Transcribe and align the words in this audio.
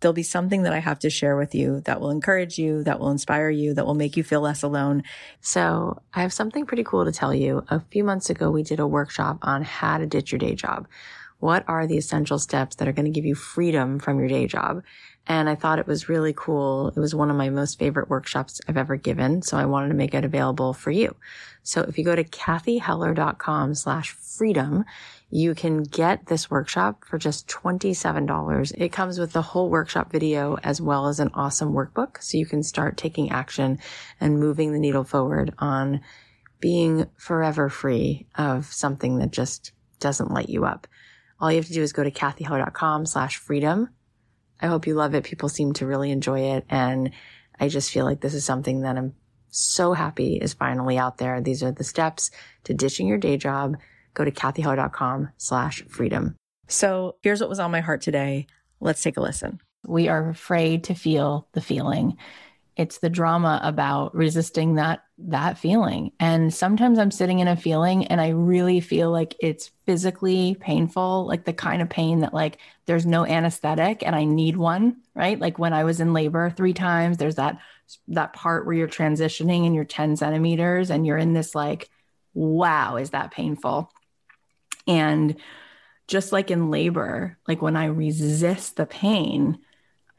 there'll 0.00 0.12
be 0.12 0.22
something 0.22 0.62
that 0.62 0.72
I 0.72 0.78
have 0.78 0.98
to 1.00 1.10
share 1.10 1.36
with 1.36 1.54
you 1.54 1.80
that 1.82 2.00
will 2.00 2.10
encourage 2.10 2.58
you, 2.58 2.82
that 2.84 3.00
will 3.00 3.10
inspire 3.10 3.50
you, 3.50 3.74
that 3.74 3.86
will 3.86 3.94
make 3.94 4.16
you 4.16 4.22
feel 4.22 4.40
less 4.40 4.62
alone. 4.62 5.02
So 5.40 6.00
I 6.14 6.22
have 6.22 6.32
something 6.32 6.66
pretty 6.66 6.84
cool 6.84 7.04
to 7.04 7.12
tell 7.12 7.34
you. 7.34 7.64
A 7.68 7.80
few 7.80 8.04
months 8.04 8.30
ago, 8.30 8.50
we 8.50 8.62
did 8.62 8.80
a 8.80 8.86
workshop 8.86 9.38
on 9.42 9.62
how 9.62 9.98
to 9.98 10.06
ditch 10.06 10.32
your 10.32 10.38
day 10.38 10.54
job. 10.54 10.86
What 11.40 11.64
are 11.68 11.86
the 11.86 11.98
essential 11.98 12.38
steps 12.38 12.76
that 12.76 12.88
are 12.88 12.92
going 12.92 13.04
to 13.04 13.12
give 13.12 13.24
you 13.24 13.34
freedom 13.34 14.00
from 14.00 14.18
your 14.18 14.28
day 14.28 14.46
job? 14.46 14.82
And 15.28 15.48
I 15.48 15.54
thought 15.54 15.78
it 15.78 15.86
was 15.86 16.08
really 16.08 16.32
cool. 16.34 16.88
It 16.88 16.98
was 16.98 17.14
one 17.14 17.30
of 17.30 17.36
my 17.36 17.50
most 17.50 17.78
favorite 17.78 18.08
workshops 18.08 18.62
I've 18.66 18.78
ever 18.78 18.96
given. 18.96 19.42
So 19.42 19.58
I 19.58 19.66
wanted 19.66 19.88
to 19.88 19.94
make 19.94 20.14
it 20.14 20.24
available 20.24 20.72
for 20.72 20.90
you. 20.90 21.14
So 21.62 21.82
if 21.82 21.98
you 21.98 22.04
go 22.04 22.16
to 22.16 22.24
cathyheller.com 22.24 23.74
slash 23.74 24.10
freedom, 24.12 24.86
you 25.30 25.54
can 25.54 25.82
get 25.82 26.26
this 26.26 26.50
workshop 26.50 27.04
for 27.04 27.18
just 27.18 27.46
$27. 27.46 28.72
It 28.78 28.90
comes 28.90 29.18
with 29.18 29.32
the 29.32 29.42
whole 29.42 29.68
workshop 29.68 30.10
video 30.10 30.56
as 30.64 30.80
well 30.80 31.08
as 31.08 31.20
an 31.20 31.30
awesome 31.34 31.74
workbook. 31.74 32.22
So 32.22 32.38
you 32.38 32.46
can 32.46 32.62
start 32.62 32.96
taking 32.96 33.30
action 33.30 33.78
and 34.18 34.40
moving 34.40 34.72
the 34.72 34.78
needle 34.78 35.04
forward 35.04 35.52
on 35.58 36.00
being 36.58 37.06
forever 37.18 37.68
free 37.68 38.26
of 38.36 38.64
something 38.72 39.18
that 39.18 39.30
just 39.30 39.72
doesn't 40.00 40.32
light 40.32 40.48
you 40.48 40.64
up. 40.64 40.86
All 41.38 41.52
you 41.52 41.58
have 41.58 41.66
to 41.66 41.72
do 41.72 41.82
is 41.82 41.92
go 41.92 42.02
to 42.02 42.10
cathyheller.com 42.10 43.04
slash 43.04 43.36
freedom. 43.36 43.90
I 44.60 44.66
hope 44.66 44.86
you 44.86 44.94
love 44.94 45.14
it. 45.14 45.24
People 45.24 45.48
seem 45.48 45.72
to 45.74 45.86
really 45.86 46.10
enjoy 46.10 46.40
it. 46.56 46.64
And 46.68 47.12
I 47.58 47.68
just 47.68 47.90
feel 47.90 48.04
like 48.04 48.20
this 48.20 48.34
is 48.34 48.44
something 48.44 48.82
that 48.82 48.96
I'm 48.96 49.14
so 49.50 49.92
happy 49.92 50.36
is 50.36 50.54
finally 50.54 50.98
out 50.98 51.18
there. 51.18 51.40
These 51.40 51.62
are 51.62 51.72
the 51.72 51.84
steps 51.84 52.30
to 52.64 52.74
ditching 52.74 53.06
your 53.06 53.18
day 53.18 53.36
job. 53.36 53.76
Go 54.14 54.24
to 54.24 54.30
cathyheller.com 54.30 55.30
slash 55.36 55.82
freedom. 55.88 56.36
So 56.66 57.16
here's 57.22 57.40
what 57.40 57.48
was 57.48 57.60
on 57.60 57.70
my 57.70 57.80
heart 57.80 58.02
today. 58.02 58.46
Let's 58.80 59.02
take 59.02 59.16
a 59.16 59.22
listen. 59.22 59.60
We 59.86 60.08
are 60.08 60.28
afraid 60.28 60.84
to 60.84 60.94
feel 60.94 61.48
the 61.52 61.60
feeling. 61.60 62.16
It's 62.78 62.98
the 62.98 63.10
drama 63.10 63.60
about 63.62 64.14
resisting 64.14 64.76
that 64.76 65.02
that 65.18 65.58
feeling. 65.58 66.12
And 66.20 66.54
sometimes 66.54 66.98
I'm 66.98 67.10
sitting 67.10 67.40
in 67.40 67.48
a 67.48 67.56
feeling 67.56 68.06
and 68.06 68.20
I 68.20 68.28
really 68.28 68.80
feel 68.80 69.10
like 69.10 69.34
it's 69.40 69.72
physically 69.84 70.56
painful, 70.60 71.26
like 71.26 71.44
the 71.44 71.52
kind 71.52 71.82
of 71.82 71.90
pain 71.90 72.20
that 72.20 72.32
like 72.32 72.58
there's 72.86 73.04
no 73.04 73.26
anesthetic 73.26 74.06
and 74.06 74.14
I 74.14 74.24
need 74.24 74.56
one, 74.56 74.98
right? 75.14 75.38
Like 75.38 75.58
when 75.58 75.72
I 75.72 75.82
was 75.82 75.98
in 76.00 76.12
labor 76.12 76.50
3 76.50 76.72
times, 76.72 77.16
there's 77.16 77.34
that 77.34 77.58
that 78.08 78.32
part 78.32 78.64
where 78.64 78.76
you're 78.76 78.88
transitioning 78.88 79.66
and 79.66 79.74
you're 79.74 79.84
10 79.84 80.16
centimeters 80.16 80.90
and 80.90 81.04
you're 81.04 81.18
in 81.18 81.32
this 81.32 81.54
like, 81.54 81.90
wow, 82.32 82.96
is 82.96 83.10
that 83.10 83.32
painful? 83.32 83.90
And 84.86 85.36
just 86.06 86.32
like 86.32 86.50
in 86.50 86.70
labor, 86.70 87.38
like 87.48 87.60
when 87.60 87.76
I 87.76 87.86
resist 87.86 88.76
the 88.76 88.86
pain, 88.86 89.58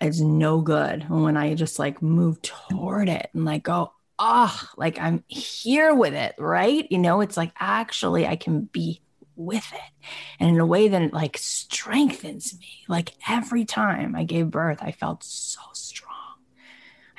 it's 0.00 0.20
no 0.20 0.60
good. 0.60 1.08
When 1.08 1.36
I 1.36 1.54
just 1.54 1.78
like 1.78 2.02
move 2.02 2.40
toward 2.42 3.08
it 3.08 3.30
and 3.34 3.44
like 3.44 3.64
go, 3.64 3.92
oh, 4.18 4.68
like 4.76 4.98
I'm 4.98 5.24
here 5.28 5.94
with 5.94 6.14
it, 6.14 6.34
right? 6.38 6.86
You 6.90 6.98
know, 6.98 7.20
it's 7.20 7.36
like 7.36 7.52
actually 7.58 8.26
I 8.26 8.36
can 8.36 8.62
be 8.62 9.00
with 9.36 9.66
it. 9.72 10.08
And 10.40 10.50
in 10.50 10.60
a 10.60 10.66
way 10.66 10.88
that 10.88 11.02
it 11.02 11.12
like 11.12 11.38
strengthens 11.38 12.58
me. 12.58 12.84
Like 12.88 13.14
every 13.28 13.64
time 13.64 14.14
I 14.14 14.24
gave 14.24 14.50
birth, 14.50 14.78
I 14.80 14.92
felt 14.92 15.24
so 15.24 15.60
strong. 15.72 16.14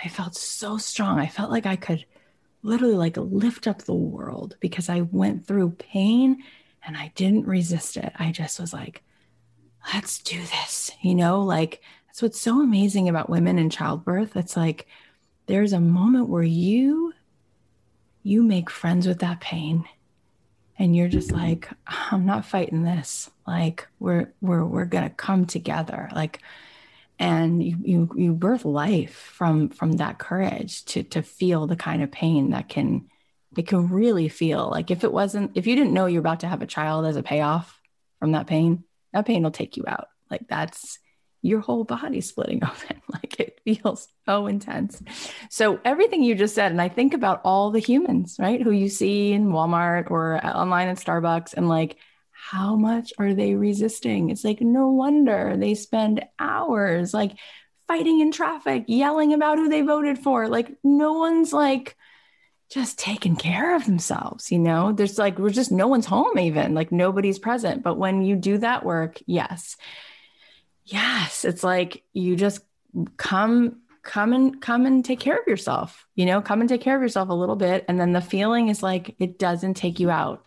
I 0.04 0.10
felt 0.10 0.36
so 0.36 0.78
strong. 0.78 1.20
I 1.20 1.28
felt 1.28 1.50
like 1.50 1.66
I 1.66 1.76
could 1.76 2.06
literally 2.62 2.96
like 2.96 3.18
lift 3.18 3.68
up 3.68 3.84
the 3.84 3.94
world 3.94 4.58
because 4.60 4.90
I 4.90 5.02
went 5.02 5.48
through 5.48 5.72
pain 5.72 6.44
and 6.86 6.98
I 6.98 7.12
didn't 7.16 7.48
resist 7.48 7.98
it. 7.98 8.12
I 8.18 8.32
just 8.32 8.60
was 8.60 8.74
like, 8.74 9.04
let's 9.94 10.20
do 10.20 10.40
this. 10.40 10.92
You 11.02 11.16
know, 11.16 11.42
like 11.42 11.82
that's 12.20 12.34
what's 12.34 12.42
so 12.42 12.62
amazing 12.62 13.08
about 13.08 13.30
women 13.30 13.58
in 13.58 13.70
childbirth. 13.70 14.36
It's 14.36 14.58
like 14.58 14.88
there's 15.46 15.72
a 15.72 15.80
moment 15.80 16.28
where 16.28 16.44
you 16.44 17.14
you 18.24 18.44
make 18.44 18.70
friends 18.70 19.08
with 19.08 19.20
that 19.20 19.40
pain 19.40 19.86
and 20.78 20.94
you're 20.94 21.08
just 21.08 21.32
like 21.32 21.70
I'm 21.88 22.26
not 22.26 22.44
fighting 22.44 22.84
this. 22.84 23.30
Like 23.48 23.88
we're 24.00 24.34
we're 24.42 24.66
we're 24.66 24.84
going 24.84 25.06
to 25.06 25.16
come 25.16 25.46
together. 25.46 26.10
Like 26.14 26.42
and 27.20 27.64
you, 27.64 27.78
you 27.84 28.10
you 28.18 28.34
birth 28.34 28.66
life 28.66 29.16
from 29.16 29.70
from 29.70 29.94
that 29.94 30.20
courage 30.20 30.84
to 30.86 31.04
to 31.04 31.22
feel 31.22 31.68
the 31.68 31.78
kind 31.78 32.04
of 32.04 32.12
pain 32.12 32.50
that 32.50 32.68
can 32.68 33.08
it 33.56 33.66
can 33.66 33.88
really 33.88 34.28
feel 34.28 34.70
like 34.70 34.92
if 34.92 35.06
it 35.06 35.14
wasn't 35.14 35.52
if 35.56 35.68
you 35.68 35.76
didn't 35.78 35.94
know 35.94 36.06
you're 36.06 36.20
about 36.20 36.42
to 36.42 36.50
have 36.50 36.62
a 36.62 36.68
child 36.68 37.06
as 37.06 37.16
a 37.16 37.24
payoff 37.24 37.80
from 38.20 38.34
that 38.34 38.46
pain 38.46 38.84
that 39.14 39.26
pain 39.26 39.42
will 39.42 39.52
take 39.52 39.78
you 39.78 39.86
out 39.88 40.10
like 40.30 40.46
that's 40.50 41.00
your 41.42 41.60
whole 41.60 41.84
body 41.84 42.22
splitting 42.22 42.64
open 42.64 43.02
like 43.14 43.40
it 43.40 43.60
feels 43.64 44.08
so 44.26 44.48
intense 44.48 45.02
so 45.50 45.80
everything 45.86 46.24
you 46.24 46.36
just 46.36 46.56
said 46.56 46.72
and 46.72 46.82
i 46.82 46.90
think 46.90 47.14
about 47.14 47.42
all 47.44 47.72
the 47.72 47.80
humans 47.80 48.38
right 48.40 48.62
who 48.62 48.72
you 48.72 48.90
see 48.90 49.32
in 49.32 49.48
walmart 49.48 50.10
or 50.12 50.46
online 50.46 50.88
at 50.88 50.98
starbucks 50.98 51.54
and 51.54 51.70
like 51.70 51.98
how 52.42 52.76
much 52.76 53.12
are 53.20 53.34
they 53.34 53.56
resisting? 53.56 54.30
It's 54.30 54.46
like, 54.46 54.62
no 54.62 54.90
wonder 54.90 55.56
they 55.58 55.76
spend 55.76 56.26
hours 56.40 57.14
like 57.14 57.34
fighting 57.88 58.22
in 58.22 58.32
traffic, 58.32 58.86
yelling 58.88 59.34
about 59.34 59.58
who 59.58 59.68
they 59.68 59.82
voted 59.82 60.18
for. 60.18 60.48
Like, 60.48 60.72
no 60.84 61.14
one's 61.14 61.52
like 61.52 61.98
just 62.72 62.98
taking 62.98 63.36
care 63.36 63.76
of 63.76 63.86
themselves, 63.86 64.52
you 64.52 64.60
know? 64.60 64.94
There's 64.94 65.20
like, 65.20 65.38
we're 65.38 65.50
just, 65.50 65.72
no 65.72 65.88
one's 65.88 66.06
home 66.06 66.40
even, 66.40 66.74
like, 66.74 66.92
nobody's 66.92 67.40
present. 67.40 67.84
But 67.84 67.98
when 67.98 68.22
you 68.24 68.36
do 68.36 68.60
that 68.60 68.86
work, 68.86 69.20
yes, 69.26 69.76
yes, 70.92 71.46
it's 71.46 71.64
like 71.64 72.04
you 72.14 72.36
just 72.36 72.62
come 73.18 73.82
come 74.02 74.34
and 74.34 74.62
come 74.62 74.86
and 74.86 75.04
take 75.04 75.20
care 75.20 75.38
of 75.38 75.46
yourself 75.46 76.08
you 76.16 76.26
know 76.26 76.42
come 76.42 76.62
and 76.62 76.70
take 76.70 76.82
care 76.82 76.96
of 76.96 77.02
yourself 77.02 77.30
a 77.30 77.34
little 77.34 77.56
bit. 77.56 77.86
And 77.88 78.00
then 78.00 78.14
the 78.14 78.22
feeling 78.22 78.70
is 78.70 78.82
like 78.84 79.16
it 79.20 79.38
doesn't 79.40 79.76
take 79.76 80.00
you 80.00 80.10
out. 80.10 80.46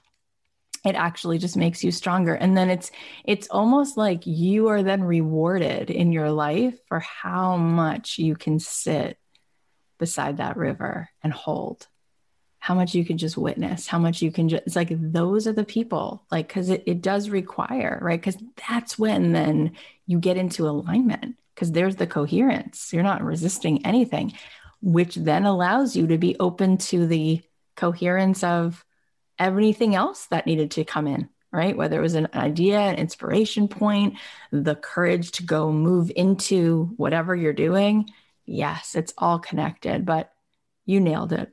It 0.85 0.97
actually 0.97 1.39
just 1.39 1.57
makes 1.57 1.85
you 1.85 1.93
stronger. 1.93 2.35
And 2.35 2.57
then 2.57 2.69
it's 2.69 2.91
it's 3.25 3.49
almost 3.49 3.97
like 3.97 4.27
you 4.27 4.69
are 4.69 4.83
then 4.83 5.03
rewarded 5.03 5.91
in 5.91 6.13
your 6.13 6.31
life 6.31 6.79
for 6.87 7.01
how 7.01 7.57
much 7.57 8.19
you 8.19 8.35
can 8.35 8.59
sit 8.59 9.17
beside 9.99 10.39
that 10.39 10.57
river 10.57 11.09
and 11.23 11.33
hold 11.33 11.87
how 12.63 12.75
much 12.75 12.95
you 12.95 13.05
can 13.05 13.19
just 13.19 13.37
witness 13.37 13.89
how 13.89 13.99
much 13.99 14.23
you 14.23 14.31
can 14.31 14.49
just 14.49 14.63
it's 14.67 14.77
like 14.77 14.91
those 14.93 15.47
are 15.49 15.53
the 15.53 15.65
people 15.65 16.25
like 16.31 16.47
because 16.47 16.71
it, 16.71 16.83
it 16.87 17.03
does 17.03 17.29
require 17.29 17.99
right 18.01 18.21
because 18.21 18.37
that's 18.69 18.99
when 18.99 19.33
then 19.33 19.73
you 20.07 20.19
get 20.19 20.37
into 20.37 20.69
alignment 20.69 21.37
because 21.55 21.73
there's 21.73 21.97
the 21.97 22.07
coherence 22.07 22.93
you're 22.93 23.03
not 23.03 23.23
resisting 23.23 23.85
anything 23.85 24.33
which 24.83 25.15
then 25.15 25.45
allows 25.45 25.97
you 25.97 26.09
to 26.09 26.19
be 26.19 26.37
open 26.41 26.77
to 26.77 27.07
the 27.07 27.41
coherence 27.77 28.43
of 28.43 28.85
everything 29.39 29.95
else 29.95 30.27
that 30.27 30.47
needed 30.47 30.73
to 30.73 30.85
come 30.85 31.07
in, 31.07 31.29
right? 31.53 31.77
Whether 31.77 31.99
it 31.99 32.03
was 32.03 32.17
an 32.17 32.29
idea, 32.35 32.79
an 32.79 32.97
inspiration 32.97 33.69
point, 33.69 34.19
the 34.51 34.75
courage 34.75 35.31
to 35.33 35.45
go 35.45 35.73
move 35.73 36.11
into 36.15 36.93
whatever 36.97 37.35
you're 37.35 37.53
doing. 37.53 38.11
Yes, 38.45 38.95
it's 38.97 39.15
all 39.17 39.39
connected, 39.39 40.05
but 40.05 40.33
you 40.85 41.01
nailed 41.01 41.33
it. 41.33 41.53